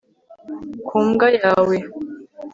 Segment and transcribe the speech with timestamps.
[0.87, 1.77] ku mbwa yawe